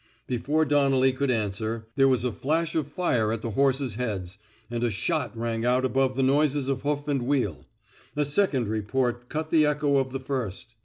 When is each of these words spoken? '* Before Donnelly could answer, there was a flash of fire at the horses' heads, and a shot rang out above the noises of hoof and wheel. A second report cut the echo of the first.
'* 0.17 0.25
Before 0.27 0.65
Donnelly 0.65 1.13
could 1.13 1.29
answer, 1.29 1.85
there 1.95 2.07
was 2.07 2.25
a 2.25 2.31
flash 2.31 2.73
of 2.73 2.87
fire 2.87 3.31
at 3.31 3.43
the 3.43 3.51
horses' 3.51 3.93
heads, 3.93 4.39
and 4.67 4.83
a 4.83 4.89
shot 4.89 5.37
rang 5.37 5.63
out 5.63 5.85
above 5.85 6.15
the 6.15 6.23
noises 6.23 6.67
of 6.67 6.81
hoof 6.81 7.07
and 7.07 7.21
wheel. 7.21 7.67
A 8.15 8.25
second 8.25 8.67
report 8.67 9.29
cut 9.29 9.51
the 9.51 9.63
echo 9.63 9.97
of 9.97 10.09
the 10.11 10.19
first. 10.19 10.73